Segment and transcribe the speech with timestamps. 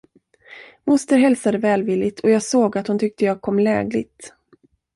[0.83, 4.33] Moster hälsade välvilligt, och jag såg, att hon tyckte jag kom lägligt.